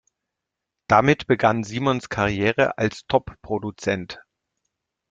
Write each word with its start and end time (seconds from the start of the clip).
Damit 0.89 1.27
begann 1.27 1.63
Simons 1.63 2.09
Karriere 2.09 2.75
als 2.79 3.05
Top-Produzent. 3.05 4.19